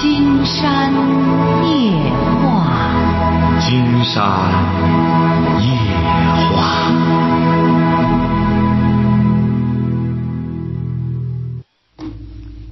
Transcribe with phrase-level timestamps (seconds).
[0.00, 0.94] 金山
[1.68, 1.92] 夜
[2.40, 4.16] 话，金山
[5.60, 5.68] 夜
[6.56, 6.90] 话。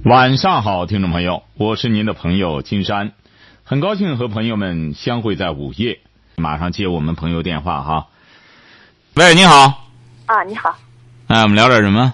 [0.05, 3.11] 晚上好，听众朋友，我是您的朋友金山，
[3.63, 5.99] 很高兴和朋友们相会在午夜。
[6.35, 8.07] 马上接我们朋友电话哈。
[9.13, 9.87] 喂，你好。
[10.25, 10.75] 啊，你好。
[11.27, 12.11] 哎，我们聊点什么？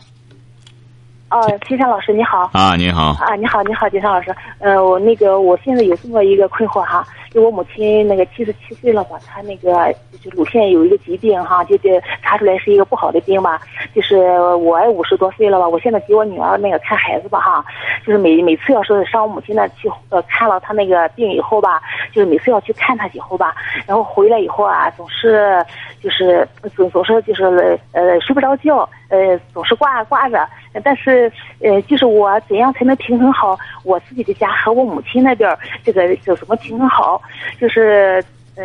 [1.35, 2.49] 哦，金山老师你好。
[2.53, 3.07] 啊，你好。
[3.19, 4.33] 啊，你好，你好，金山老师。
[4.59, 13.59] 呃，我那个我现在有这么一个困惑哈，就我母亲那个七十七岁了吧，她那个就乳腺有一个疾病哈，就这查出来是一个不好的病吧。
[13.93, 17.65] 就是我也五十多岁了吧，我现在给我女儿那个看孩子吧哈，
[18.05, 21.81] 就是每每次要是上我母亲那去呃看了她那个病以后吧，
[22.13, 23.53] 就是每次要去看她以后吧，
[23.85, 25.61] 然后回来以后啊，总是
[26.01, 30.47] 就是总总是就是呃睡不着觉，呃总是挂挂着，
[30.83, 37.21] 但是呃就是我怎样才能平衡好我自己的家和我母亲那边这个有什么平衡好？
[37.59, 38.23] 就是
[38.55, 38.63] 呃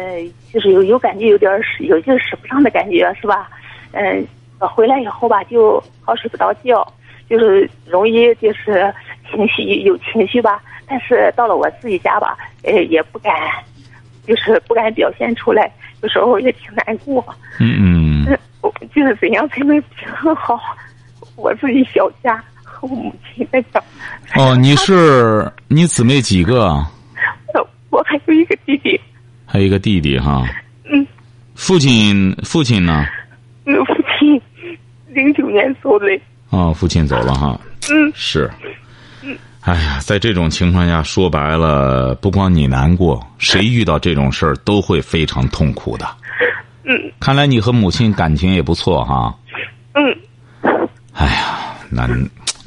[0.53, 3.49] 就是有有感觉有点有劲使不上的感觉是吧？
[3.93, 4.27] 嗯。
[4.77, 6.87] 回来以后吧，就好睡不着觉，
[7.31, 8.93] 就是容易就是
[9.31, 10.63] 情绪有情绪吧。
[10.87, 13.33] 但是到了我自己家吧，呃，也不敢，
[14.27, 15.73] 就是不敢表现出来。
[16.03, 17.25] 有时候也挺难过。
[17.59, 18.00] 嗯嗯。
[18.95, 20.61] 就是怎样才能平衡好
[21.37, 23.83] 我自己小家和我母亲的家？
[24.37, 26.75] 哦，你是你姊妹几个？
[27.55, 29.01] 我我还有一个弟弟。
[29.47, 30.45] 还有一个弟弟哈。
[30.85, 31.07] 嗯。
[31.55, 33.07] 父亲父亲呢？
[33.67, 34.41] 嗯，父亲。
[35.09, 36.07] 零九年走的。
[36.51, 37.59] 哦，父亲走了哈。
[37.91, 38.13] 嗯。
[38.15, 38.51] 是。
[39.23, 39.37] 嗯。
[39.63, 46.07] 哎呀，在这种情况下，说白了，不光你难过，谁遇到这种事儿都会非常痛苦的。
[46.91, 47.13] 嗯。
[47.21, 49.33] 看来你和母亲感情也不错哈。
[49.95, 50.03] 嗯。
[51.13, 52.11] 哎呀，难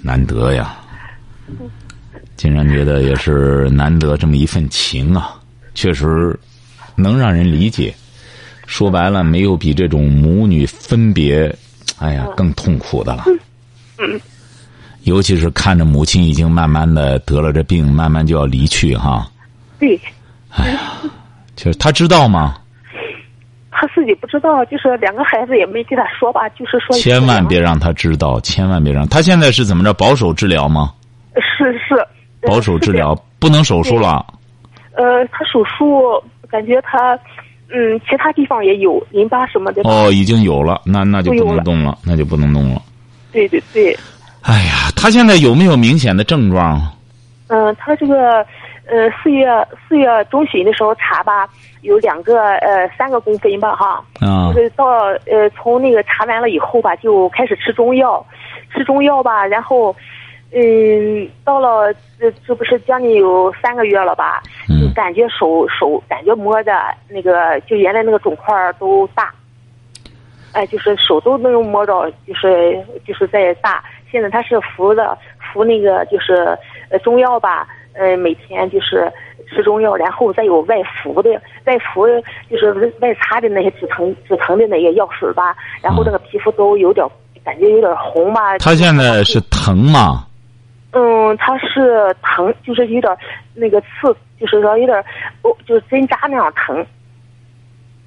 [0.02, 0.78] 难得呀。
[2.38, 5.36] 竟然觉得也是难得这么一份情啊，
[5.76, 6.38] 确实
[6.96, 7.94] 能让人理解。
[8.66, 11.54] 说白了，没有比这种母女分别。
[12.00, 13.26] 哎呀，更痛苦的了。
[14.00, 14.20] 嗯，
[15.04, 19.30] 尤其是看着母亲已经慢慢的得了这病，慢慢就要离去哈。
[19.80, 20.00] 对。
[20.50, 20.94] 哎呀，
[21.56, 22.58] 就是他知道吗？
[23.86, 26.96] 他自己不知道，就是两个孩子也没跟他说吧，就是说。
[26.96, 29.94] 千万别让他知道，千万别让他现在是怎么着？
[29.94, 30.94] 保守治疗吗？
[31.36, 31.96] 是是。
[32.48, 34.26] 保守治疗 不能手术了。
[34.96, 36.02] 呃，他手术
[36.50, 37.20] 感觉他。
[37.76, 39.82] 嗯，其他地方也有淋巴什么的。
[39.84, 42.80] 哦，已经有了，那那就不能动了，那就不能动了。
[43.32, 43.98] 对对对。
[44.44, 46.80] 哎呀，他现在有没有明显的症状？
[47.54, 48.46] 嗯，他这个
[48.88, 49.48] 呃，四月
[49.88, 51.48] 四月中旬的时候查吧，
[51.82, 54.04] 有两个呃三个公分吧哈。
[54.20, 54.52] 啊。
[54.54, 54.86] 就是到
[55.28, 58.26] 呃从那个查完了以后吧，就开始吃中药，
[58.74, 59.96] 吃中药吧，然后。
[60.56, 64.40] 嗯，到了这这不是将近有三个月了吧？
[64.70, 66.72] 嗯，感觉手手感觉摸的
[67.10, 69.34] 那个，就原来那个肿块都大。
[70.52, 73.84] 哎，就是手都能摸着，就是就是在大。
[74.12, 76.56] 现在他是服的服那个就是
[76.90, 79.12] 呃中药吧，呃每天就是
[79.50, 81.30] 吃中药，然后再有外敷的
[81.66, 82.08] 外敷
[82.50, 87.06] 就是外擦的那些止疼止疼的那些药水吧，然后那个皮肤都有点
[87.44, 88.58] 感觉有点红吧。
[88.58, 90.26] 他现在是疼吗？
[90.92, 93.18] 嗯，他是疼，就是有点
[93.54, 94.98] 那个刺，就是说有点，
[95.42, 96.86] 哦，就是针扎那样疼。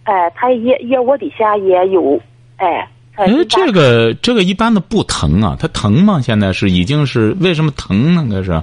[0.05, 2.21] 哎，他腋腋窝底下也有，
[2.57, 2.89] 哎。
[3.17, 6.21] 哎，这个这个一般的不疼啊，它疼吗？
[6.23, 8.25] 现在是已经是为什么疼呢？
[8.29, 8.63] 那是。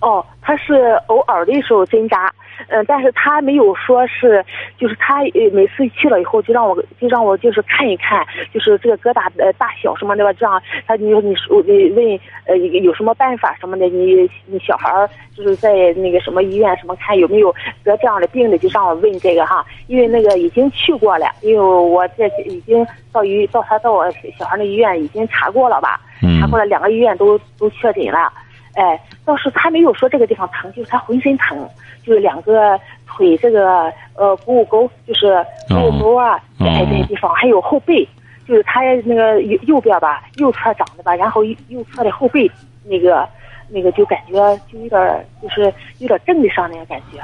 [0.00, 2.32] 哦，他是偶尔的时候针扎。
[2.68, 4.44] 嗯，但是他没有说是，
[4.76, 8.22] 就是他每次去了以后就让我就让我就是看一看，
[8.52, 17.50] 就是这个疙瘩呃大小什么的吧，这样他你说你说你问呃有什么办法什么的，你你小孩就是在那个什么医院什么看有没有
[17.82, 24.06] 得这样的病的，就让我问这个哈，因为那个已经去过了，因为我这已经到医到他到我
[24.38, 25.98] 小孩的医院已经查过了吧，
[26.38, 28.30] 查过了两个医院都都确诊了。
[28.74, 31.68] 哎，倒是他没有说这个地方疼，就是他浑身疼，
[32.04, 38.06] 就是两个腿这个呃股骨沟，就是股骨沟啊，在这些地方，还有后背，
[38.46, 42.50] 就是他那个右右边吧，右侧长的吧，然后右右侧的后背
[42.84, 43.28] 那个
[43.68, 44.34] 那个就感觉
[44.70, 47.18] 就有点就是有点正的上那个感觉。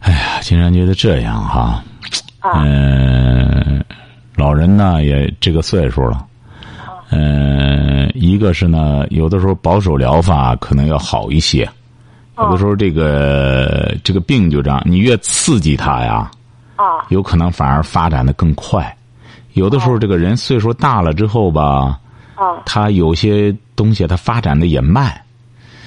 [0.00, 1.82] 哎呀，竟然觉得这样哈，
[2.42, 3.84] 嗯，
[4.36, 6.26] 老人呢也这个岁数了。
[7.14, 11.68] 嗯，一个是呢，有的时候保守疗法可能要好一些，
[12.38, 16.30] 有的时候这个这个病就这样，你越刺激它呀，
[16.76, 18.94] 啊，有可能反而发展的更快。
[19.52, 21.98] 有的时候这个人岁数大了之后吧，
[22.34, 25.12] 啊，他有些东西他发展的也慢。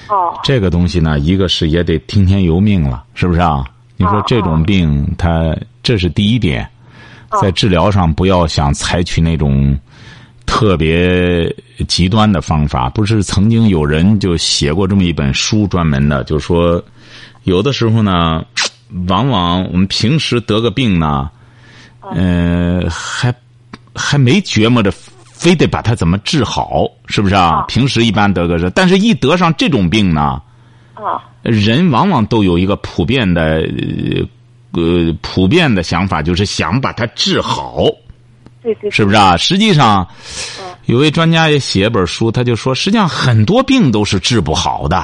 [0.08, 3.62] 哦这个东西呢，一个是也得听天由命了，是不是啊？
[3.98, 6.66] 你说哦这种病，它这是第一点，
[7.28, 9.78] 哦在治疗上不要想采取那种
[10.48, 11.54] 特别
[11.86, 12.88] 极端的方法。
[12.88, 16.82] 不是曾经有人就写过这么一本书，专门的，就是说
[17.44, 18.42] 有的时候呢，
[19.06, 21.30] 往往我们平时得个病呢，
[22.14, 23.32] 呃，还
[23.94, 27.60] 还没觉摸着非得把它怎么治好，是不是啊？
[27.60, 30.40] 哦平时一般得个这，但是一得上这种病呢。
[30.94, 37.86] 啊人往往都有一个普遍的呃呃普遍的想法，就是想把它治好，
[38.74, 39.36] 对对是不是啊？
[39.36, 40.06] 实际上，
[40.84, 44.96] 有位专家也写一本书，他就说，实际上很多病都是治不好的，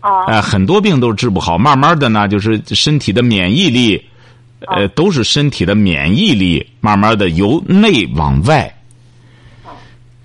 [0.00, 1.56] 啊哎、很多病都是治不好。
[1.56, 4.04] 慢慢的呢，就是身体的免疫力，
[4.66, 8.72] 呃，都是身体的免疫力慢慢的由内往外。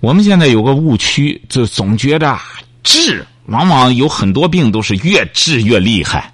[0.00, 2.42] 我们现在有个误区，就总觉得啊
[2.82, 6.32] 治，往往有很多病都是越治越厉害。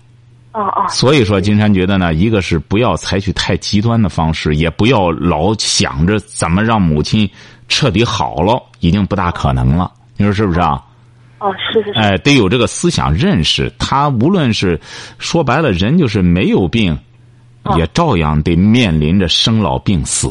[0.55, 7.29] 啊啊所以说，金山觉得呢，一个是不要采取太极端的方式，也不要老想着怎么让母亲
[7.69, 9.91] 彻底好了，已经不大可能了。
[10.17, 10.81] 你说是不是啊？
[11.41, 13.71] 哦是是是哎，得有这个思想认识。
[13.79, 14.81] 他无论是
[15.19, 16.97] 说白了，人就是没有病，
[17.77, 20.29] 也照样得面临着生老病死。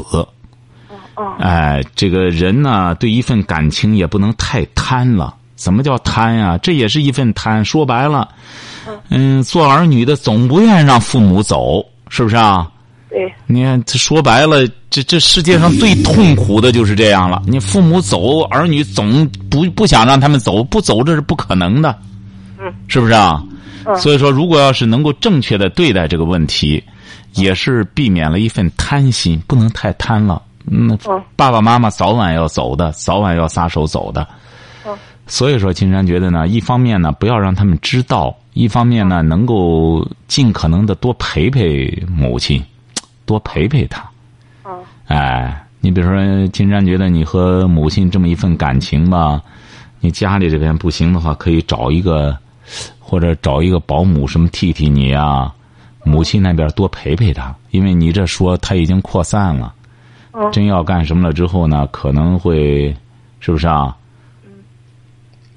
[1.16, 5.36] 哦哎，这个人呢，对一份感情也不能太贪了。
[5.56, 7.64] 怎么叫贪呀、这也是一份贪。
[7.64, 8.28] 说白了，
[9.10, 12.70] 嗯，做儿女的总不愿意让父母走，是不是啊？
[13.10, 17.44] 对你看，这说白了，这这世界上最痛苦的就是这样了。
[17.46, 21.96] 你父母走，儿女总不不想让他们走，不走这是不可能的，
[22.60, 23.42] 嗯，是不是啊？
[23.86, 26.82] 嗯所以说，如果要是能够正确的对待这个问题，
[27.34, 30.42] 也是避免了一份贪心，不能太贪了。
[30.72, 34.26] 嗯嗯，爸爸妈妈早晚要走的，早晚要撒手走的。
[34.86, 34.98] 嗯
[35.28, 42.64] 所以说，金山觉得呢，一方面呢，不要让他们知道；一方面呢，能够尽可能的多陪陪母亲，
[43.26, 44.04] 多陪陪她。
[44.66, 44.72] 嗯
[45.08, 49.42] 哎，你比如说，金山觉得你和母亲这么一份感情吧，
[50.00, 52.38] 你家里这边不行的话，可以找一个，
[53.00, 55.54] 或者找一个保姆什么替替你啊。
[56.06, 59.74] 母亲那边多陪陪她，因为你这说她已经扩散了，
[60.34, 62.96] 嗯真要干什么了之后呢，可能会，
[63.40, 63.96] 是不是啊？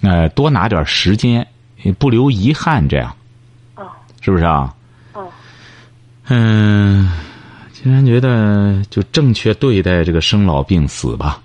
[0.02, 1.46] 呃，多拿点时间，
[1.98, 3.14] 不留遗憾，这样
[3.74, 3.86] 哦
[4.20, 4.74] 是不是啊？
[5.12, 5.28] 哦
[6.28, 7.10] 嗯，
[7.72, 11.40] 竟然觉得就正确对待这个生老病死吧。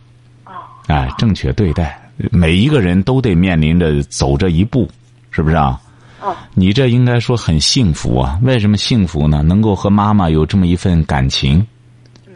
[0.45, 0.51] 哦
[0.87, 2.01] 哎，正确对待，
[2.31, 4.89] 每一个人都得面临着走这一步，
[5.29, 5.79] 是不是啊？
[6.21, 8.39] 哦你这应该说很幸福啊！
[8.43, 9.41] 为什么幸福呢？
[9.41, 11.65] 能够和妈妈有这么一份感情，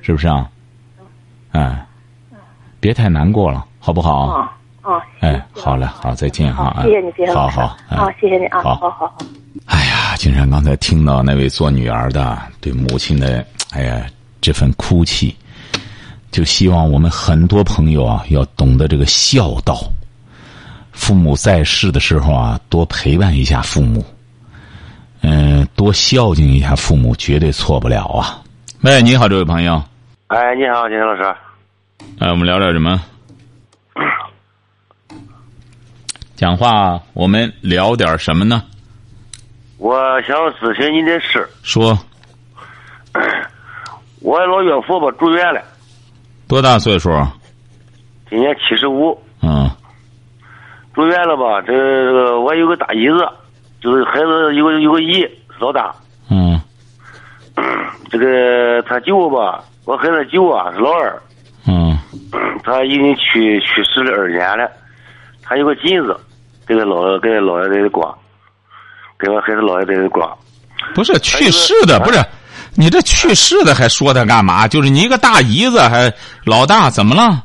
[0.01, 0.49] 是不是啊？
[1.51, 1.85] 哎，
[2.79, 4.51] 别太难过了，好不好？
[4.85, 6.65] 哦哦哎，好嘞，好，再见哈！
[6.65, 9.17] 啊谢谢你谢谢老师好好， 哎啊谢谢你啊好好好好
[9.65, 14.05] 哎呀，金山刚才听到那位做女儿的对母亲的，哎呀，
[14.41, 15.35] 这份哭泣，
[16.31, 19.77] 就希望我们很多朋友啊，要懂得这个孝道。
[20.91, 24.05] 父母在世的时候啊，多陪伴一下父母，
[25.21, 28.41] 嗯、多孝敬一下父母，绝对错不了啊。
[28.81, 29.81] 喂，你好，这位朋友，
[30.27, 31.35] 哎，你好，金山老师。
[32.19, 33.01] 哎，我们聊点什么？
[36.35, 38.63] 讲话，我们聊点什么呢？
[39.77, 41.47] 我想咨询你的事。
[41.63, 41.97] 说
[44.21, 45.61] 我老岳父吧住院了，
[46.47, 47.09] 多大岁数？
[48.29, 49.69] 今年七十五，嗯
[50.93, 51.61] 住院了吧？
[51.65, 53.25] 这个我有个大姨子，
[53.81, 55.93] 就是孩子有个有个姨是老大。
[56.29, 56.59] 嗯
[58.09, 61.21] 这个他舅吧，我孩子舅啊是老二，
[61.67, 61.97] 嗯
[62.63, 64.69] 他已经去去世了二年了。
[65.45, 66.19] 他有个金子，
[66.67, 68.13] 给他姥给他姥爷在这挂，
[69.19, 70.35] 给我孩子姥爷在这挂。
[70.93, 72.19] 不是去世的，不是
[72.75, 74.67] 你这去世的还说他干嘛？
[74.67, 76.11] 就是你一个大姨子还
[76.45, 77.43] 老大怎么了？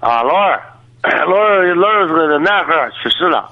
[0.00, 0.60] 啊，老二，
[1.26, 3.48] 老二老二是个男孩去世了，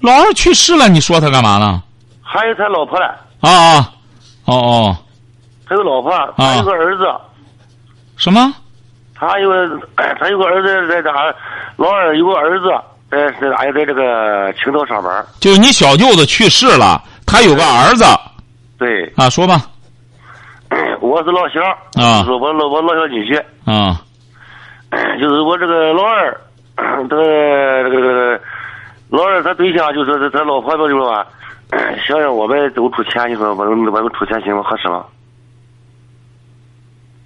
[0.00, 1.82] 老二去世了，你说他干嘛呢？
[2.22, 3.06] 还有他老婆了。
[3.40, 3.92] 啊啊，
[4.44, 4.96] 哦哦，
[5.64, 7.04] 还有老婆，还有个儿子，
[8.16, 8.54] 什么？
[9.22, 9.68] 他有个
[10.18, 11.08] 他有个儿子在这，
[11.76, 12.66] 老二有个儿子
[13.08, 15.24] 在在俺在这个青岛上班。
[15.38, 18.04] 就是你小舅子去世了，他有个儿子。
[18.80, 19.62] 对，啊，说吧。
[21.00, 21.62] 我是老乡，
[21.94, 22.18] 啊。
[22.22, 24.02] 就是我老我老乡女婿，啊。
[25.20, 26.40] 就是我这个老二，
[27.08, 28.40] 这个这个这个
[29.08, 31.24] 老二他对象就是他老婆吧，就说吧，
[32.08, 34.64] 想让我们都出钱，你说我们我们出钱行吗？
[34.64, 35.04] 合适吗？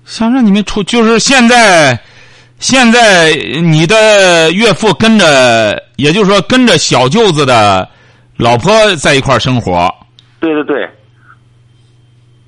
[0.07, 1.99] 想让你们出，就是现在，
[2.61, 3.33] 现在
[3.63, 7.87] 你的岳父跟着，也就是说跟着小舅子的
[8.37, 9.93] 老婆在一块儿生活，
[10.39, 10.89] 对对对，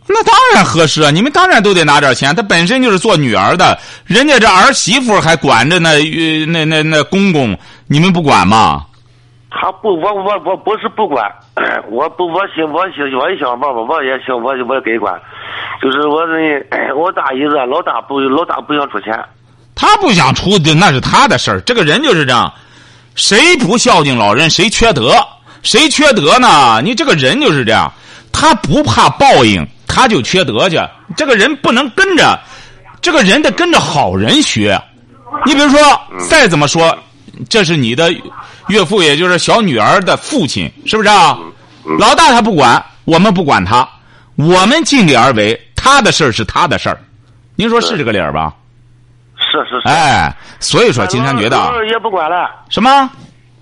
[0.06, 1.10] 那当然合适啊！
[1.10, 2.34] 你们当然都得拿点钱。
[2.34, 8.86] 他本身就是做女儿的，人家这儿媳妇还管着那呃那那那公公，你们不管吗？
[9.60, 11.28] 他不，我我我不是不管，
[11.90, 15.20] 我不我想我想我也想办法，我也想我我也给管，
[15.82, 19.18] 就是我这 我大姨子老大不老大不想出钱，
[19.74, 21.60] 他不想出的那是他的事儿。
[21.62, 22.52] 这个人就是这样，
[23.16, 25.12] 谁不孝敬老人，谁缺德，
[25.62, 26.80] 谁缺德呢？
[26.84, 27.92] 你这个人就是这样，
[28.32, 30.78] 他不怕报应，他就缺德去。
[31.16, 32.38] 这个人不能跟着，
[33.00, 34.80] 这个人得跟着好人学。
[35.44, 35.78] 你比如说，
[36.28, 36.96] 再怎么说，
[37.48, 38.12] 这是你的
[38.68, 41.38] 岳父，也就是小女儿的父亲，是不是啊？
[41.98, 43.88] 老大他不管，我们不管他，
[44.36, 47.00] 我们尽力而为，他的事儿是他的事儿。
[47.56, 48.52] 您说是这个理儿吧？
[49.36, 49.88] 是是是。
[49.88, 53.10] 哎，所以说，金山觉得老二也不管了，什么？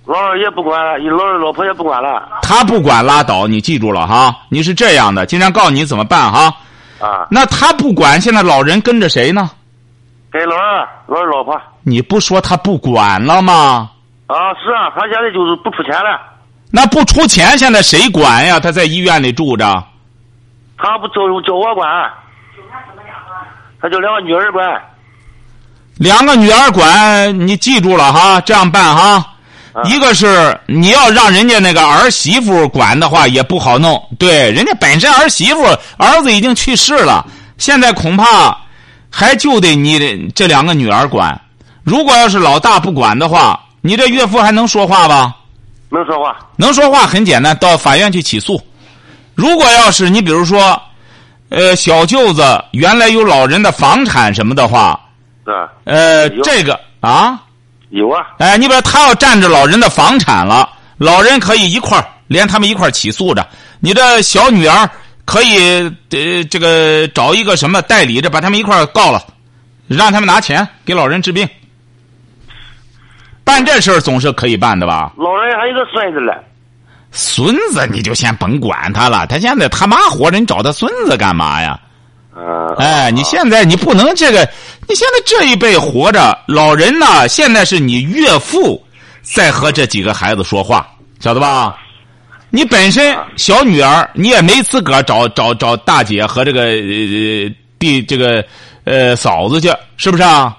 [0.05, 4.37] 老二也不管了，老二老婆也不管了他不管拉倒，你记住了哈。
[4.49, 6.55] 你是这样的，金山告诉你怎么办哈。
[7.01, 7.27] 啊。
[7.31, 9.51] 那他不管，现在老人跟着谁呢？
[10.33, 13.91] 给老二老二老婆你不说他不管了吗？
[14.27, 16.21] 啊，是啊，他现在就是不出钱了，
[16.73, 18.59] 那不出钱，现在谁管呀？
[18.59, 19.65] 他在医院里住着。
[20.77, 21.89] 他不叫叫我管，
[23.81, 24.83] 他叫两个女儿管。
[25.95, 29.25] 两个女儿管，你记住了哈，这样办哈。
[29.85, 34.03] 一个是你要让人家那个儿媳妇管的话，也不好弄。
[34.19, 35.65] 对，人家本身儿媳妇
[35.99, 37.25] 儿子已经去世了，
[37.59, 38.59] 现在恐怕
[39.09, 41.41] 还就得你这两个女儿管。
[41.87, 45.37] 如果要是老大不管的话，你这岳父还能说话吧？
[45.89, 46.37] 能说话？
[46.57, 48.61] 能说话很简单，到法院去起诉。
[49.37, 50.83] 如果要是你比如说，
[51.49, 54.99] 呃，小舅子原来有老人的房产什么的话，
[55.45, 55.73] 是吧？
[55.85, 57.41] 呃，这个啊。
[57.91, 63.47] 有啊，哎，你比如他要占着老人的房产了，老人可以一块儿连他们一块儿起诉着。
[63.79, 64.91] 你的小女儿
[65.25, 69.23] 可以呃这个找一个什么代理着，把他们一块儿告了，
[69.87, 71.49] 让他们拿钱给老人治病。
[73.47, 75.13] 办这事儿总是可以办的吧？
[75.17, 76.37] 老人还有个孙子嘞，
[77.13, 81.79] 孙子你就先甭管他了，他现在他妈活着，你找他孙子干嘛呀？
[82.37, 84.41] 嗯，哎，你现在你不能这个，
[84.89, 88.85] 你现在这一辈活着，老人呢，现在是你岳父
[89.23, 90.85] 在和这几个孩子说话，
[91.21, 91.79] 晓得吧？
[92.51, 98.45] 你本身小女儿，你也没资格找找找大姐和这个呃弟这个
[98.85, 100.57] 呃嫂子去，是不是啊？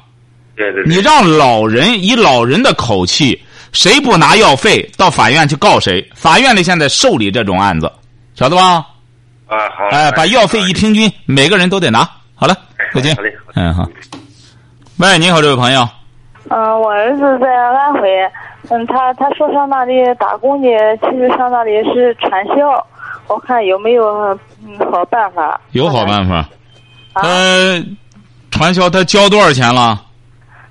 [0.57, 3.39] 对对对，你让老人以老人的口气，
[3.71, 6.05] 谁不拿药费到法院去告谁？
[6.15, 7.89] 法院里现在受理这种案子，
[8.33, 8.85] 晓得吧？
[9.47, 11.99] 啊好，哎，把药费一平均，每个人都得拿。
[12.35, 12.55] 好了，
[12.93, 13.33] 再见好嘞。
[13.55, 13.87] 嗯，好。
[14.97, 15.87] 喂，你好，这位朋友。
[16.49, 18.01] 嗯，我儿子在安徽，
[18.69, 20.69] 嗯，他他说上那里打工去，
[21.01, 22.85] 其实上那里是传销，
[23.27, 25.59] 我看有没有嗯好办法？
[25.71, 26.35] 有好办法。
[27.13, 27.85] 啊，他
[28.51, 30.03] 传销，他交多少钱了？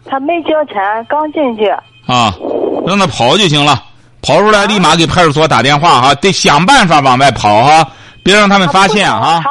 [0.08, 0.76] 他没交钱，
[1.08, 1.68] 刚进去。
[2.06, 2.32] 啊，
[2.86, 3.82] 让他跑就行了，
[4.22, 7.86] 跑出来立马给派出所打电话哈，得想办法往外跑哈，
[8.22, 9.42] 别让他们发现啊。
[9.44, 9.50] 他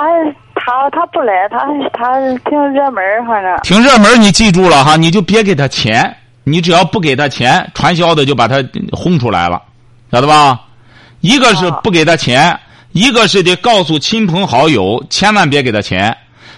[0.56, 1.60] 他他不来，他
[1.94, 2.18] 他
[2.50, 3.58] 挺热门儿，反正。
[3.64, 9.62] 挺热门，你记住了哈，你就别给他钱，你只要不给他钱，传销的就把他轰出来了，
[10.12, 10.62] 晓得吧？
[11.22, 12.58] 一个是不给他钱，
[12.94, 16.16] 一个是得告诉亲朋好友，千万别给他钱。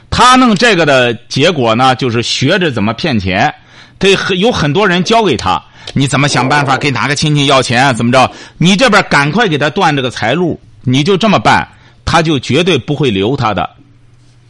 [0.09, 3.53] 他弄这个的结果呢，就是学着怎么骗钱，
[3.99, 5.61] 他很有很多人教给他，
[5.93, 7.93] 你怎么想办法给哪个亲戚要钱啊？
[7.93, 8.29] 怎么着？
[8.57, 11.67] 你这边赶快给他断这个财路，你就这么办，
[12.05, 13.63] 他就绝对不会留他的。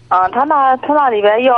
[0.10, 1.54] 啊，他那他那里边要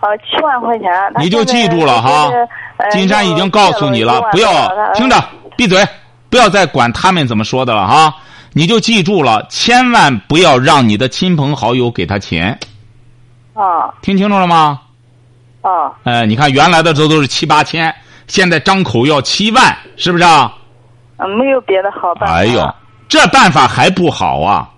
[0.00, 2.30] 呃七万块钱，你就记住了哈
[2.76, 5.22] 呃金山已经告诉你了，不要听着，
[5.56, 5.84] 闭嘴，
[6.30, 8.14] 不要再管他们怎么说的了哈。
[8.52, 12.58] 你就记住了，千万不要让你的亲朋好友给他钱，
[13.54, 14.80] 啊听清楚了吗？
[15.62, 17.94] 啊哎，你看原来的时候都是七八千，
[18.26, 20.52] 现在张口要七万，是不是啊？
[21.18, 22.34] 嗯没有别的好办法。
[22.34, 22.74] 哎呦，
[23.08, 24.68] 这办法还不好啊！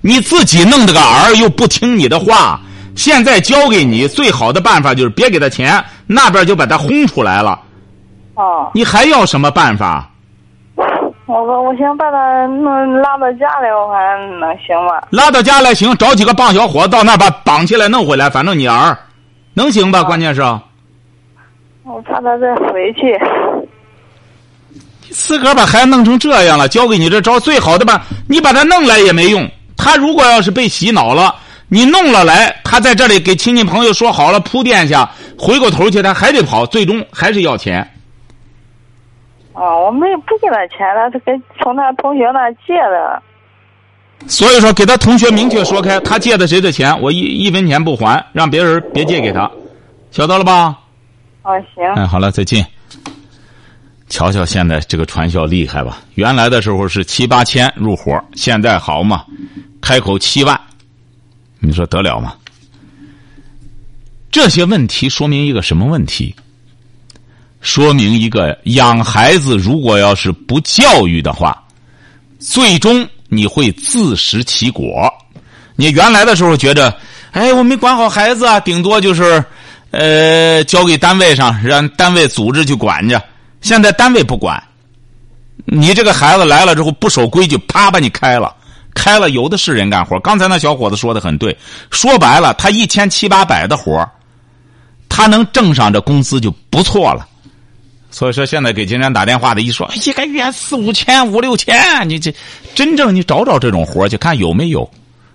[0.00, 2.60] 你自己弄的个儿又不听你的话，
[2.94, 7.58] 现在交给你最好的办法就是别给他钱，那边就把他轰出来了。
[8.34, 10.08] 哦，你还要什么办法？
[11.26, 15.02] 我我我想把他弄拉到家来，我看能行吗？
[15.10, 18.96] 拉到家来行，找几个棒小伙到那把绑起来弄回来，反正你儿
[19.58, 20.04] 能行吧？
[20.04, 20.40] 关键是
[21.82, 23.18] 我怕他再回去。
[25.10, 29.50] 自个儿把孩子弄成这样了，教给你这招最好的吧，你把他弄来也没用。
[29.76, 31.34] 他如果要是被洗脑了，
[31.66, 37.80] 你弄了来，他在这里给亲戚朋友说好了铺垫下，回过头去他还得跑，最终还是要钱。
[39.54, 43.20] 啊，我们也不给他钱了，他跟从他同学那借的。
[44.26, 49.50] 所以说，给他同学明确说开，他借的谁的钱，我一一分钱不还，让别人别借给他，
[50.10, 50.78] 晓得了吧？
[51.42, 51.84] 哦，行。
[51.94, 52.66] 哎，好了，再见。
[54.08, 56.02] 瞧瞧现在这个传销厉害吧？
[56.14, 59.24] 原来的时候是七八千入伙，现在好嘛，
[59.80, 60.58] 开口七万，
[61.60, 62.34] 你说得了吗？
[64.30, 66.34] 这些问题说明一个什么问题？
[67.60, 71.62] 说明一个养孩子如果要是不教育的话，
[72.38, 75.12] 最终你会自食其果。
[75.76, 76.94] 你原来的时候觉得，
[77.32, 79.44] 哎，我没管好孩子啊，顶多就是，
[79.92, 83.22] 呃，交给单位上，让单位组织去管着。
[83.60, 84.62] 现在单位不管，
[85.64, 88.54] 你这个孩子来了之后不守规矩，啪把你开了，
[88.94, 90.18] 开了有的是人干活。
[90.20, 91.56] 刚才那小伙子说的很对，
[91.90, 94.04] 说白了，他一千七八百的活
[95.08, 97.26] 他能挣上这工资就不错了。
[98.10, 102.34] 所以说，现在给金山打电话的一说，一个月四五千、五六千，你这
[102.74, 104.90] 真正你找找这种活去看有没有？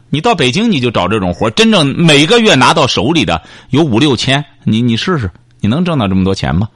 [0.09, 6.67] 你到北京你就找这种活，真正每个月拿到手里的有五六千，你你试试，你能挣到这么多钱吗？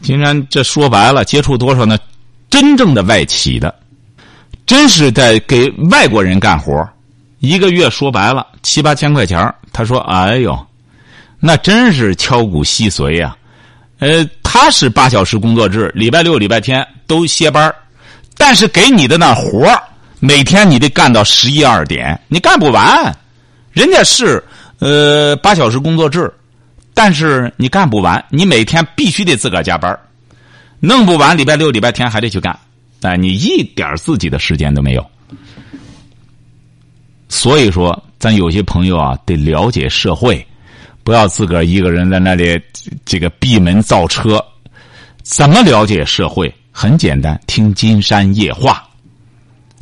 [0.00, 1.98] 金山这说白了，接触多少呢？
[2.48, 3.74] 真正的外企的，
[4.66, 6.88] 真是在给外国人干活，
[7.38, 10.58] 一个月说白了七八千块钱他说：“哎呦，
[11.38, 13.36] 那真是敲骨吸髓呀。”
[14.00, 17.72] 呃，他是八小时工作制，礼拜六、礼拜天都歇班
[18.36, 19.64] 但是给你的那活
[20.18, 23.16] 每天你得干到十一二点，你干不完。
[23.70, 24.42] 人家是
[24.80, 26.28] 呃八小时工作制，
[26.92, 29.96] 但是你干不完，你每天必须得自个儿加班
[30.80, 32.58] 弄不完，礼拜六、礼拜天还得去干，
[33.02, 35.06] 哎，你一点自己的时间都没有。
[37.28, 40.44] 所以说，咱有些朋友啊，得了解社会。
[41.02, 42.60] 不要自个儿一个人在那里
[43.04, 44.44] 这个闭门造车，
[45.22, 46.52] 怎么了解社会？
[46.72, 48.86] 很简单，听《金山夜话》。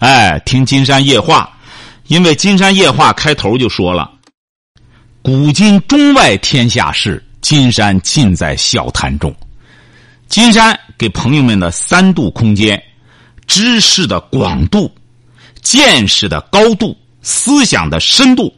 [0.06, 1.50] 哎，听《金山夜话》，
[2.06, 4.10] 因为《金山夜话》开头就说了
[5.22, 9.34] ：“古今中外天下事，金山尽在笑谈中。”
[10.28, 12.82] 金山给朋友们的三度空间：
[13.46, 14.90] 知识的广度、
[15.62, 18.52] 见识的高度、思想的深度。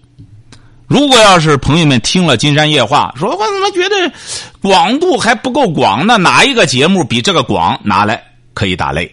[0.90, 4.12] 如果要是朋友们听了《金山夜话》，说我怎么觉得
[4.61, 6.18] 广度还不够广呢？
[6.18, 7.81] 哪一个节目比这个广？
[7.85, 8.20] 拿来
[8.55, 9.09] 可以打擂。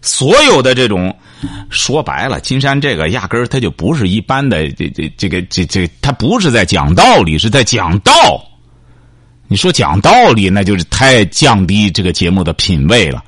[0.00, 1.14] 所有的这种
[1.68, 8.42] 说白了，金山这个压根儿他就不是一般的这这这个这这，他不是在讲道理，是在讲道。
[9.46, 13.22] 你说讲道理，那就是太降低这个节目的品位了。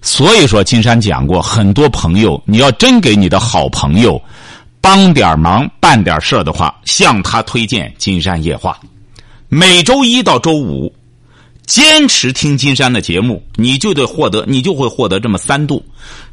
[0.00, 4.20] 所以说，金山讲过，很多朋友，你要真给你的好朋友。
[4.82, 8.78] 帮点忙办点事的话，向他推荐《金山夜话》，
[9.48, 10.92] 每周一到周五，
[11.66, 15.82] 坚持听金山的节目，你就得获得，你就会获得这么三度：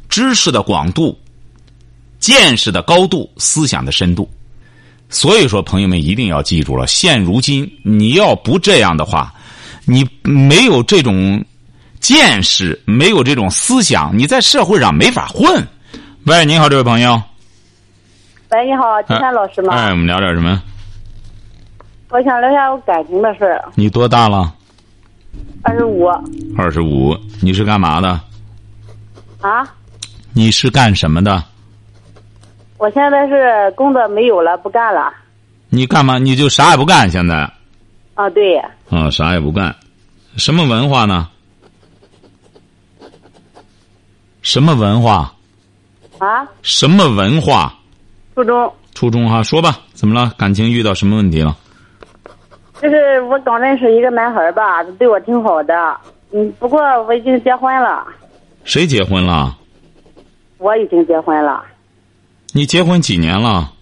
[0.08, 1.16] 知识的广度、
[2.18, 4.28] 见识的高度、思想的深度。
[5.08, 9.32] 所以说，朋友们一定要记住了，现如今你要不这样的话，
[9.84, 11.44] 你没有这种
[12.00, 15.64] 见识，没有这种思想，你在社会上没法混。
[16.24, 17.29] 喂，你好，这位朋友。
[18.50, 19.72] 喂，你好，金山老师吗？
[19.72, 20.60] 哎，我们聊点什么？
[22.08, 23.64] 我想聊一下我感情的事儿。
[23.76, 24.52] 你多大了？
[25.62, 26.08] 二十五。
[26.58, 28.20] 二十五，你是干嘛的？
[29.40, 29.62] 啊？
[30.32, 31.44] 你是干什么的？
[32.78, 35.12] 我现在是工作没有了，不干了。
[35.68, 36.18] 你干嘛？
[36.18, 37.08] 你就啥也不干？
[37.08, 37.48] 现在？
[38.14, 38.58] 啊，对。
[38.88, 39.72] 啊，啥也不干，
[40.36, 41.28] 什么文化呢？
[44.42, 45.32] 什么文化？
[46.18, 46.44] 啊？
[46.62, 47.72] 什么文化？
[48.34, 48.72] 初中。
[48.94, 50.32] 初中哈，说吧，怎么了？
[50.36, 51.56] 感情遇到什么问题了？
[52.82, 55.74] 就是我刚认识一个男孩吧，对我挺好的，
[56.32, 58.06] 嗯，不过我已经结婚了。
[58.64, 59.56] 谁结婚了？
[60.58, 61.64] 我已经结婚了。
[62.52, 63.72] 你结婚几年了？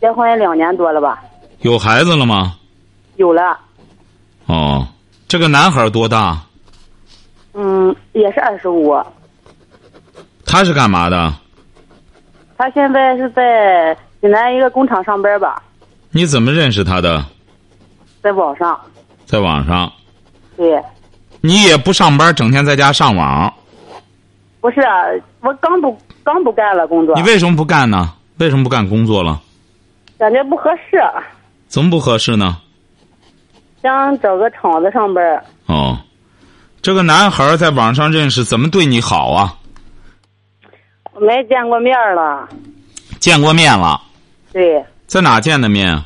[0.00, 1.22] 结婚两年多了吧。
[1.60, 2.56] 有孩子了吗？
[3.16, 3.58] 有了。
[4.46, 4.86] 哦，
[5.26, 6.40] 这个男孩多大？
[7.54, 8.96] 嗯，也是二十五。
[10.46, 11.34] 他是干嘛的？
[12.58, 15.62] 他现在是在济南一个工厂上班吧。
[16.10, 17.24] 你怎么认识他的？
[18.20, 18.78] 在网上。
[19.24, 19.90] 在网上。
[20.56, 20.82] 对。
[21.40, 23.54] 你也不上班，整天在家上网。
[24.60, 24.80] 不是，
[25.40, 27.14] 我刚不刚不干了工作。
[27.14, 28.12] 你为什么不干呢？
[28.38, 29.40] 为什么不干工作了？
[30.18, 31.00] 感觉不合适。
[31.68, 32.56] 怎么不合适呢？
[33.80, 35.44] 想找个厂子上班。
[35.66, 35.96] 哦，
[36.82, 39.54] 这个男孩在网上认识，怎么对你好啊？
[41.20, 42.48] 没见过面了。
[43.18, 44.00] 见过面了。
[44.52, 44.84] 对。
[45.06, 46.02] 在哪见的面？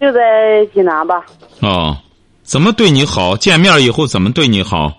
[0.00, 1.24] 就在济南吧。
[1.60, 1.96] 哦，
[2.42, 3.36] 怎么对你好？
[3.36, 4.92] 见面以后怎么对你好？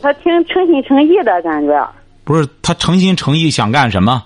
[0.00, 1.90] 他挺诚心诚意的感觉。
[2.24, 4.24] 不是他诚心诚意想干什么？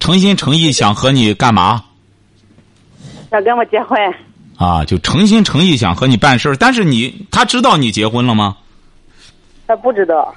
[0.00, 1.84] 诚心诚意想和你干嘛？
[3.30, 3.98] 想跟我结婚。
[4.56, 8.56] 啊，就诚心诚意想和你办事儿，但是你他知道你结婚了吗？
[9.66, 10.34] 他不知道。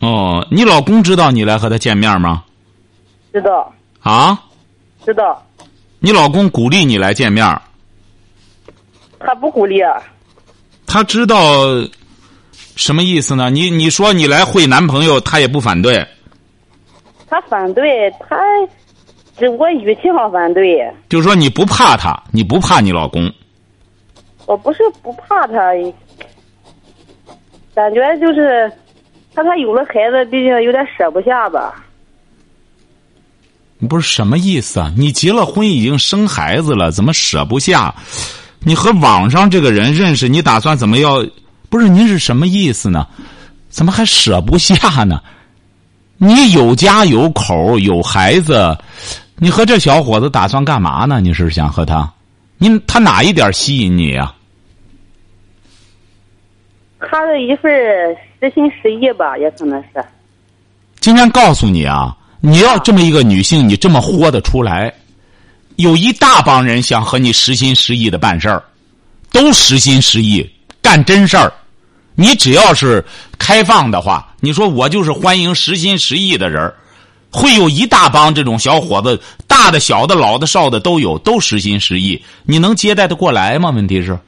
[0.00, 2.44] 哦，你老公知道你来和他见面吗？
[3.32, 3.72] 知道。
[4.00, 4.38] 啊？
[5.04, 5.42] 知道。
[5.98, 7.44] 你老公鼓励你来见面？
[9.18, 9.80] 他不鼓励。
[9.80, 10.02] 啊
[10.86, 11.36] 他知道
[12.76, 13.50] 什么意思呢？
[13.50, 16.06] 你你说你来会男朋友，他也不反对。
[17.28, 18.36] 他反对，他
[19.36, 20.78] 这我语气上反对。
[21.08, 23.30] 就是说你不怕他，你不怕你老公。
[24.46, 25.72] 我不是不怕他，
[27.74, 28.72] 感觉就是
[29.36, 31.74] 他他有了孩子，毕竟有点舍不下吧。
[33.86, 34.90] 不是什么意思啊？
[34.96, 37.94] 你结了婚已经生孩子了，怎么舍不下？
[38.60, 41.22] 你和网上这个人认识，你打算怎么要？
[41.68, 43.06] 不是您是什么意思呢？
[43.68, 45.20] 怎么还舍不下呢？
[46.16, 48.74] 你有家有口有孩子，
[49.36, 51.20] 你和这小伙子打算干嘛呢？
[51.20, 52.10] 你是想和他？
[52.56, 54.34] 你他哪一点吸引你啊？
[57.08, 57.70] 他的一份
[58.40, 60.04] 实心实意吧，也可能是。
[61.00, 64.92] 今天告诉你啊，你要这么一个女性，你这么豁得出来，
[65.76, 68.62] 有一大帮人想和你实心实意的办事儿，
[69.30, 70.48] 都实心实意
[70.82, 71.52] 干真事儿。
[72.16, 73.04] 你只要是
[73.38, 76.72] 开放的话，你说我就是欢迎实心实意的人
[77.30, 82.20] 会有一大帮这种小伙子，大的、小的、老的、少的都有，都实心实意。
[82.44, 83.70] 你能接待的过来吗？
[83.70, 84.18] 问题是，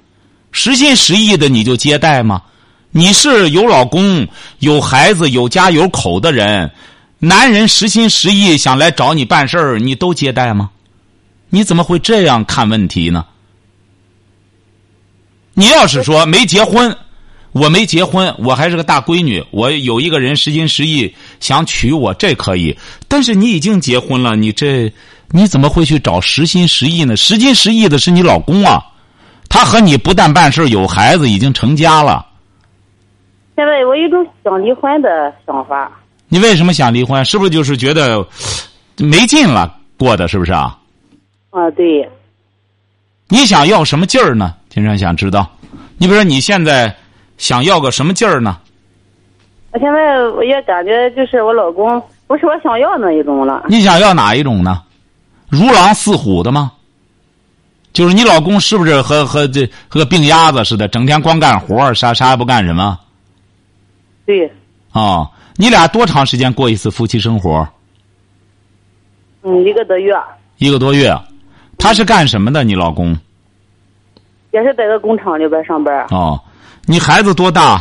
[0.53, 2.43] 实心实意的你就接待吗？
[2.91, 4.27] 你是有老公、
[4.59, 6.71] 有孩子、有家有口的人，
[7.19, 10.71] 男人实心实意想来找你办事儿，你都接待吗？
[11.51, 13.25] 你怎么会这样看问题呢？
[15.55, 16.97] 你要是说没结婚。
[17.53, 19.43] 我没结婚，我还是个大闺女。
[19.51, 22.77] 我有一个人实心实意想娶我，这可以。
[23.09, 24.93] 但是你已经结婚了，你这
[25.31, 27.17] 你怎么会去找实心实意呢？
[27.17, 28.85] 实心实意的是你老公啊，
[29.49, 32.27] 他和你不但办事有孩子，已经成家了。
[33.59, 35.91] 现在我有一种想离婚的想法。
[36.29, 37.25] 你为什么想离婚？
[37.25, 38.25] 是不是就是觉得
[38.99, 39.75] 没劲了？
[39.99, 40.79] 过的是不是啊？
[41.51, 42.09] 啊，对。
[43.27, 44.55] 你想要什么劲儿呢？
[44.69, 45.45] 金山想知道。
[45.97, 46.95] 你比如说你现在。
[47.37, 48.59] 想要个什么劲儿呢？
[49.71, 53.65] 我现在我也感觉就是我老公不是我想要那一种了。
[53.69, 54.83] 你想要哪一种呢？
[55.49, 56.73] 如狼似虎的吗？
[57.93, 62.99] 就是你老公是不是和和这和病鸭子似的，整天光干活啥啥也不干什么？
[64.29, 64.53] 对。
[64.93, 67.67] 哦，你俩多长时间过一次夫妻生活？
[69.43, 70.15] 嗯，一个多月。
[70.59, 71.19] 一个多月，
[71.79, 72.63] 他是干什么的？
[72.63, 73.17] 你老公？
[74.51, 76.07] 也是在个工厂里边上班。
[76.11, 76.39] 哦。
[76.85, 77.79] 你孩子多大？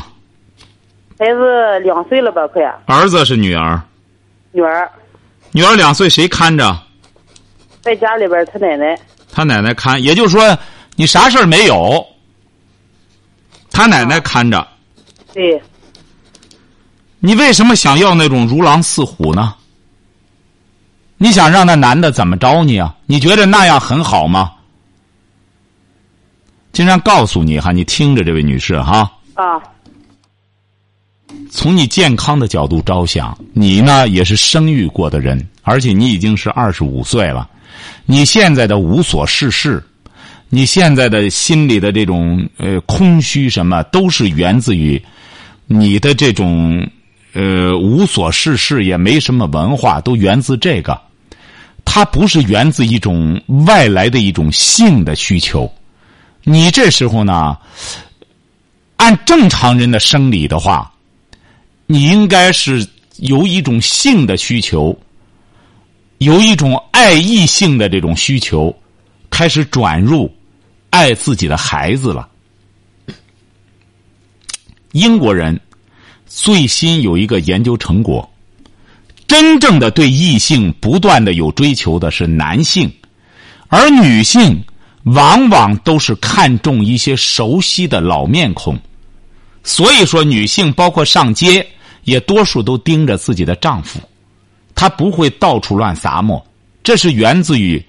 [1.20, 2.64] 孩子两岁了吧，快。
[2.86, 3.82] 儿子是女儿？
[4.54, 4.90] 女儿。
[5.52, 6.78] 女儿两岁，谁看着？
[7.82, 8.98] 在家里边，他奶奶。
[9.34, 10.58] 他奶奶看，也就是说，
[10.96, 12.06] 你啥事儿没有，
[13.70, 14.66] 他奶奶看着。
[15.34, 15.62] 对。
[17.28, 19.54] 你为什么想要那种如狼似虎呢？
[21.18, 22.96] 你想让那男的怎么着你啊？
[23.06, 24.54] 你觉得那样很好吗？
[26.72, 29.12] 经常告诉你哈，你听着，这位女士哈。
[29.34, 29.62] 啊。
[31.52, 37.50] 从你健康的角度着想，你呢也是生育过的人，而且你已经是二十五岁了。
[38.06, 39.84] 你现在的无所事事，
[40.48, 45.04] 你现在的心里的这种呃空虚什么，都是源自于
[45.66, 46.90] 你的这种
[47.38, 51.00] 呃无所事事，也没什么文化，都源自这个。
[51.86, 55.72] 它不是源自一种外来的一种性的需求。
[56.44, 57.56] 你这时候呢，
[58.96, 60.92] 按正常人的生理的话，
[61.86, 62.84] 你应该是
[63.18, 64.98] 有一种性的需求，
[66.18, 68.76] 有一种爱异性的这种需求，
[69.30, 70.34] 开始转入
[70.90, 72.28] 爱自己的孩子了。
[74.94, 75.60] 英国人
[76.28, 78.30] 最新有一个研究成果，
[79.28, 82.92] 真正的对异性不断的有追求的是男性，
[83.68, 84.64] 而女性。
[85.14, 88.78] 往往都是看重一些熟悉的老面孔，
[89.64, 91.66] 所以说女性包括上街
[92.04, 94.02] 也多数都盯着自己的丈夫，
[94.76, 96.46] 她不会到处乱撒沫。
[96.84, 97.82] 这是源自于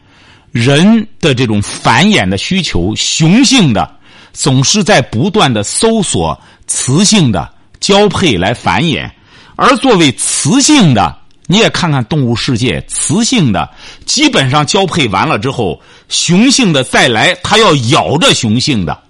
[0.52, 3.98] 人的这种繁衍的需求，雄性的
[4.32, 9.10] 总是在不断的搜索雌性的交配来繁衍，
[9.56, 11.16] 而作为雌性的。
[11.50, 13.70] 你也看看动物世界，雌性的
[14.04, 19.02] 基本上交配完了之后，雄性的再来，它要咬着雄性的。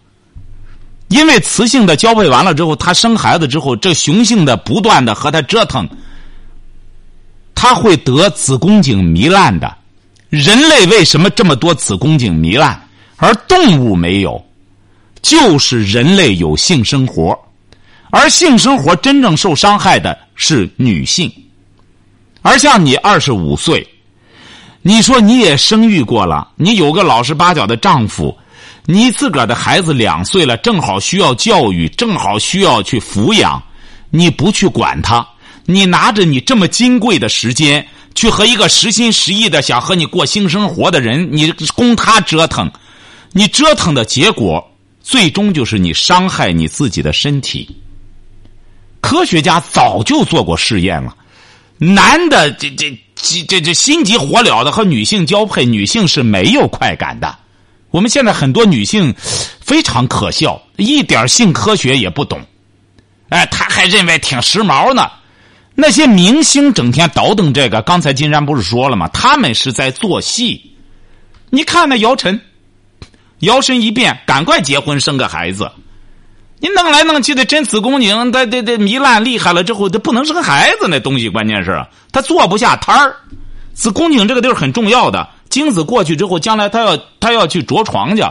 [1.08, 5.88] 因为雌性的交配完了之后，它生孩子之后，这雄性的不断的和它折腾，
[7.56, 9.76] 它会得子宫颈糜烂的。
[10.28, 12.80] 人类为什么这么多子宫颈糜烂，
[13.16, 14.40] 而动物没有？
[15.22, 17.36] 就是人类有性生活，
[18.10, 21.30] 而性生活真正受伤害的是女性。
[22.42, 23.86] 而像你二十五岁，
[24.82, 28.36] 你说你也生育过了，你有个老实巴交的丈夫。
[28.86, 33.62] 你自个儿的孩子两岁了，正好需要教育，正好需要去抚养，
[34.08, 35.26] 你不去管他，
[35.66, 42.70] 你拿着你这么金贵的时间去和一个实心实意的想和你过性生活的人，你供他折腾，
[43.32, 44.66] 你折腾的结果，
[45.02, 47.68] 最终就是你伤害你自己的身体。
[49.00, 51.16] 科学家早就做过试验了，
[51.78, 57.38] 男的这这这这这心急火燎的和女性交配，女性是没有快感的。
[57.90, 59.14] 我们现在很多女性
[59.60, 62.40] 非常可笑，一点性科学也不懂，
[63.30, 65.10] 哎，她还认为挺时髦呢。
[65.74, 69.08] 那些明星整天倒腾这个，刚才金山不是说了吗？
[69.08, 70.72] 他们是在做戏。
[71.50, 72.40] 你看那姚晨，
[73.38, 75.70] 摇身一变，赶快结婚生个孩子。
[76.60, 80.88] 你弄来弄去的，真子宫颈，它这这糜烂厉害了之后，它不能生孩子。
[80.88, 83.14] 那东西关键是，它坐不下摊儿。
[83.74, 85.28] 子宫颈这个地儿很重要的。
[85.48, 88.24] 精子过去之后，将来他要他要去着床去，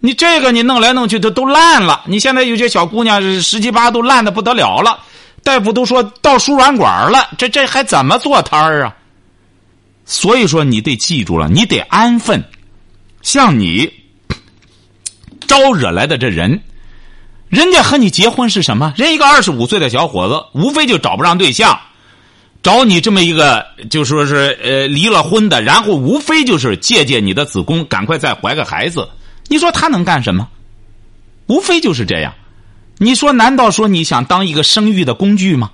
[0.00, 2.02] 你这个你弄来弄去，它都烂了。
[2.06, 4.98] 你现在有些小姑娘十七八都烂的不得了了，
[5.42, 8.94] 大夫都说到输卵管了，这这还怎么做摊儿啊？
[10.04, 12.44] 所以说你得记住了，你得安分。
[13.22, 13.90] 像你
[15.48, 16.60] 招惹来的这人，
[17.56, 18.92] 人家和你结婚是什么？
[18.98, 21.80] 人一个二十五岁的小伙子，无非就找不上对象。
[22.62, 29.08] 找你这么一个，就说是呃离了婚的，然后无非就是借借你的子宫，赶快再怀个孩子。
[29.48, 30.46] 你说他能干什么？
[31.46, 32.34] 无非就是这样。
[32.98, 35.70] 你说难道说你想当一个生育的工具吗？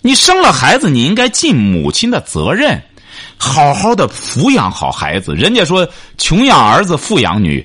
[0.00, 2.82] 你生了孩子，你应该尽母亲的责任，
[3.36, 5.34] 好好的抚养好孩子。
[5.34, 7.62] 人家说穷养儿子，富养女。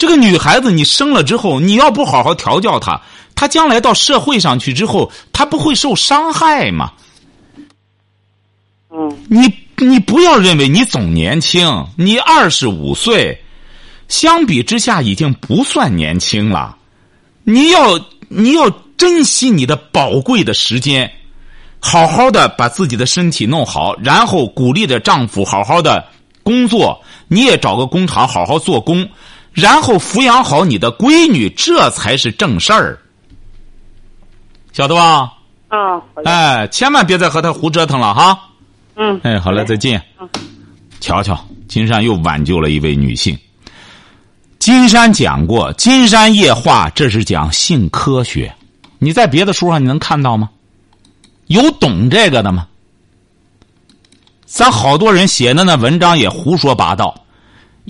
[0.00, 2.98] 这个女孩子你生了之后，你要不好好调教她，
[3.34, 6.92] 她将来到社会上去之后，她不会受伤害吗？
[8.88, 13.38] 嗯，你你不要认为你总年轻，你二十五岁，
[14.08, 16.78] 相比之下已经不算年轻了。
[17.44, 21.12] 你要你要珍惜你的宝贵的时间，
[21.78, 26.02] 好好的把自己的身体弄好，然后鼓励着丈夫好好的
[26.42, 29.06] 工作，你也找个工厂好好做工，
[29.52, 32.98] 然后抚养好你的闺女，这才是正事儿，
[34.72, 35.32] 晓得吧？
[35.68, 38.38] 啊，哎，千万别再和他胡折腾了哈。
[38.96, 40.02] 嗯，哎，好了，再见。
[41.00, 43.38] 瞧瞧，金山又挽救了一位女性。
[44.58, 48.54] 金山讲过，《金山夜话》这是讲性科学，
[48.98, 50.50] 你在别的书上你能看到吗？
[51.46, 52.66] 有懂这个的吗？
[54.44, 57.19] 咱好多人写的那文章也胡说八道，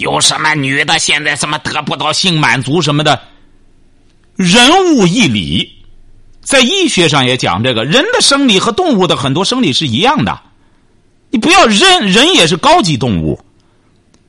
[0.00, 3.20] 有什么女的现在什么得不到性满足什么的，
[4.34, 5.70] 人物一理，
[6.42, 10.40] 在医学上也讲这个，人的生理和动物的很多生理是一样的。
[11.30, 13.38] 你不要人，人也是高级动物。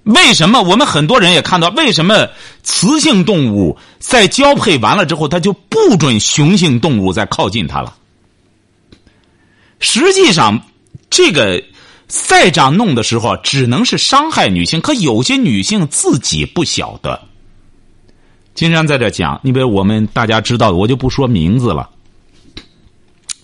[0.04, 1.70] 为什么我们很多人也看到？
[1.70, 2.28] 为什么
[2.64, 7.96] 雌性动物在交配完了之后，它就不准雄性动物再靠近它了？
[9.80, 10.60] 实际上，
[11.10, 11.64] 这个
[12.12, 14.82] 再这样弄的时候，只能是伤害女性。
[14.82, 17.18] 可有些女性自己不晓得。
[18.54, 21.90] 金山在这讲，你比如我们大家知道的，我就不说名字了。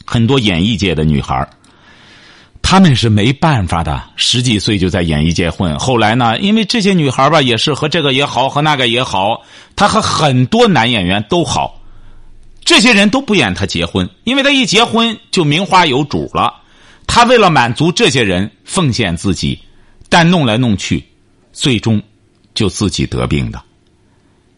[0.05, 1.47] 很多演艺界的女孩
[2.61, 5.79] 他们是没办法的，十几岁就在演艺界混。
[5.79, 9.43] 后来呢，因为这些女孩吧，也是和这个也好，和那个也好，
[9.77, 11.81] 她和很多男演员都好。
[12.65, 16.53] 这些人都不愿她结婚，因为她一结婚就名花有主了。
[17.07, 19.57] 他为了满足这些人，奉献自己，
[20.09, 21.03] 但弄来弄去，
[21.51, 21.99] 最终
[22.53, 23.59] 就自己得病的。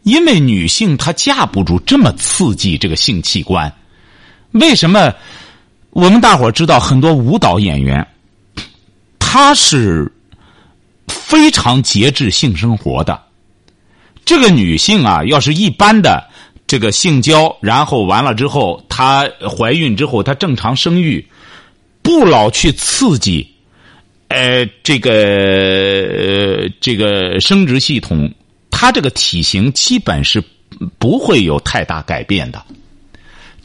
[0.03, 3.73] 因为女性她架不住这么刺激这个性器官，
[4.51, 5.13] 为什么？
[5.91, 8.05] 我们大伙知道很多舞蹈演员，
[9.17, 10.12] 他是
[11.07, 13.19] 非常节制性生活的。
[14.23, 16.29] 这个女性啊，要是一般的
[16.67, 21.27] 这个性交，然后完了之后，她怀孕之后，她正常生育，
[22.01, 23.47] 不老去刺激，
[24.29, 28.33] 呃，这个这个生殖系统，
[28.71, 30.43] 她这个体型基本是
[30.97, 32.63] 不会有太大改变的。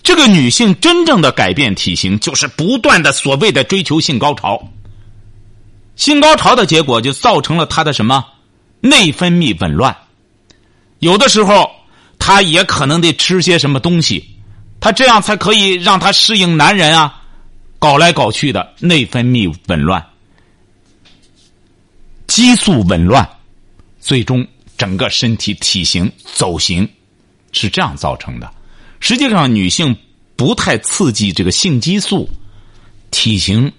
[0.03, 4.71] 这个女性真正的改变体型，就是不断的所谓的追求性高潮。
[5.97, 8.25] 性高潮的结果就造成了她的什么
[8.81, 9.97] 内分泌紊乱，
[10.99, 11.71] 有的时候
[12.19, 14.37] 她也可能得吃些什么东西，
[14.81, 17.23] 她这样才可以让她适应男人啊。
[17.85, 20.03] 搞来搞去的，内分泌紊乱，
[22.27, 23.29] 激素紊乱，
[24.01, 24.47] 最终
[24.79, 26.89] 整个身体体型走形，
[27.53, 28.51] 是这样造成的。
[29.01, 29.95] 实际上，女性
[30.35, 32.27] 不太刺激这个性激素，
[33.11, 33.71] 体型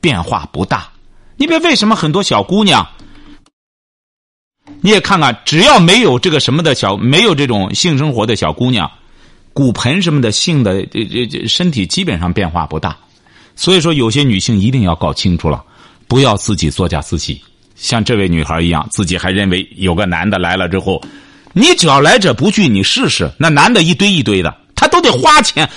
[0.00, 0.90] 变化不大。
[1.36, 2.88] 你别为什么很多小姑娘，
[4.80, 8.90] 你也看看，只要没有这个什么的小，没有这种性生活的小姑娘，
[9.52, 12.96] 骨盆什么的性的这这这身体基本上变化不大。
[13.60, 15.62] 所以说，有些女性一定要搞清楚了，
[16.08, 17.38] 不要自己作假自己。
[17.76, 20.98] 像这位女孩一样，自己还认为有个男的来了之后，
[21.52, 23.30] 你只要来者不拒，你试试。
[23.36, 25.68] 那男的一堆一堆的，他都得花钱，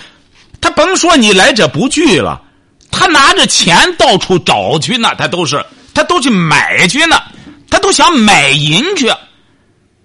[0.61, 2.41] 他甭说你来者不拒了，
[2.89, 5.61] 他拿着钱到处找去呢，他都是
[5.93, 7.21] 他都去买去呢，
[7.69, 9.11] 他都想买淫去。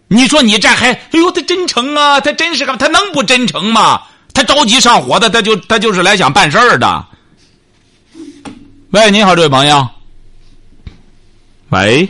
[0.09, 4.03] 你说你这还哎呦，他真诚啊，他真是个，他能不真诚吗？
[4.35, 7.07] 他着急上火的，他就他就是来想办事儿的。
[8.91, 9.87] 喂，你好，这位朋友。
[11.69, 12.09] 喂。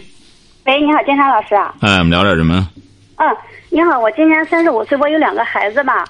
[0.64, 1.56] 喂，你好，金山老师。
[1.80, 2.68] 哎，我们聊点什么？
[3.16, 3.26] 嗯，
[3.68, 6.04] 你好，我今年三十五岁，我有两个孩子吧，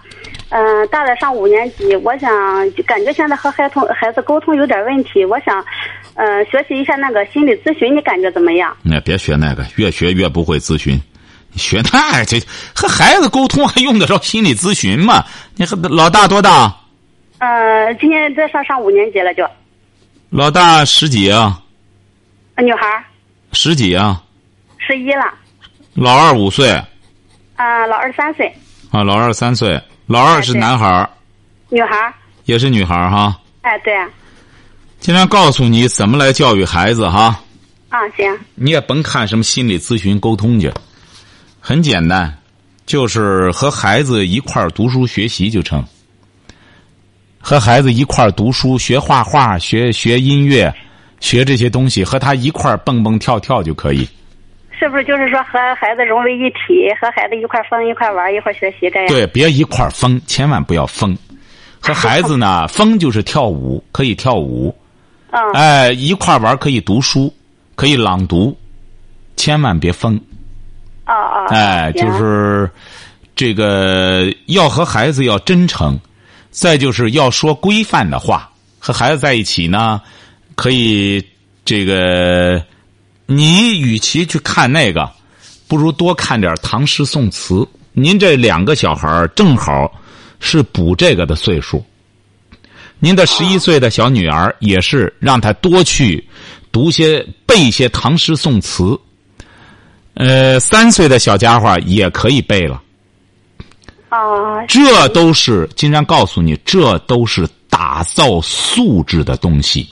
[0.50, 2.30] 嗯，大的上五年级，我想
[2.82, 5.64] 感觉现在和孩童孩子沟通有点问题，我想，
[6.16, 8.76] 嗯，学习一下那个心理咨询，你感觉怎么样？
[8.82, 11.00] 那别学那个，越学越不会咨询。
[11.50, 12.38] 你学那这
[12.74, 15.24] 和孩子沟通还用得着心理咨询吗？
[15.56, 16.76] 你和老大多大？
[17.38, 19.48] 呃，今年在上上五年级了，就。
[20.30, 21.58] 老大十几啊？
[22.58, 23.04] 女孩。
[23.52, 24.22] 十几啊？
[24.76, 25.24] 十一了。
[25.94, 26.70] 老二五岁。
[27.56, 28.46] 啊，老二三岁。
[28.90, 31.08] 啊，老二三岁，老二是男孩
[31.70, 32.14] 女孩。
[32.44, 33.40] 也是女孩哈。
[33.62, 33.96] 哎，对。
[33.96, 34.06] 啊
[35.00, 37.42] 今天告诉你怎么来教育孩子哈。
[37.88, 38.38] 啊，行。
[38.54, 40.70] 你也甭看什么心理咨询沟通去，
[41.58, 42.36] 很简单，
[42.84, 45.82] 就是和孩子一块儿读书学习就成。
[47.48, 50.70] 和孩子一块儿读书、学画画、学学音乐、
[51.18, 54.06] 学这些东西，和他一块儿蹦蹦跳跳就可以。
[54.78, 59.08] 是不是就是说和孩子融为一体，和孩子一块疯、一块玩、一块学习这样？
[59.08, 61.16] 对，别一块疯，千万不要疯。
[61.80, 64.76] 和孩子呢， 疯就是跳舞，可以跳舞。
[65.30, 65.40] 嗯。
[65.54, 67.32] 哎，一块玩可以读书，
[67.76, 68.54] 可以朗读，
[69.36, 70.14] 千万别疯。
[71.06, 71.46] 哦哦。
[71.48, 72.70] 哎，就是
[73.34, 75.98] 这个要和孩子要真诚。
[76.60, 80.00] 再就是要说规范的话，和孩子在一起呢，
[80.56, 81.24] 可以
[81.64, 82.60] 这个，
[83.26, 85.08] 你与其去看那个，
[85.68, 87.64] 不如多看点唐诗宋词。
[87.92, 89.88] 您这两个小孩正好
[90.40, 91.84] 是补这个的岁数。
[92.98, 96.28] 您的十一岁的小女儿也是让她多去
[96.72, 98.98] 读些背些唐诗宋词。
[100.14, 102.82] 呃，三岁的小家伙也可以背了。
[104.08, 109.88] 啊，这都是金山告诉你，这都是打造素质的东西。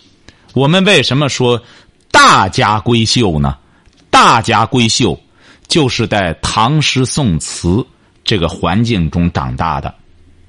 [0.55, 1.62] 我们为什么说
[2.11, 3.57] 大家闺秀呢？
[4.11, 5.18] 大家闺秀
[5.68, 7.85] 就是在唐诗宋词
[8.24, 9.94] 这个环境中长大的，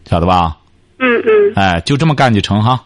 [0.10, 0.56] 晓得吧？
[0.99, 1.53] 嗯嗯。
[1.56, 2.82] 哎，就这么干就成哈。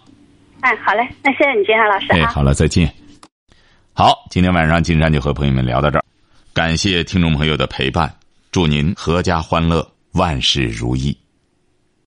[0.62, 2.08] 哎，好嘞，那谢谢你，金山老师。
[2.10, 2.92] 哎，好了，再见。
[3.94, 6.04] 好，今天晚上金山就和朋友们聊到这儿，
[6.54, 8.12] 感谢听众朋友的陪伴，
[8.52, 9.88] 祝您阖家欢乐。
[10.14, 11.21] 万事如意。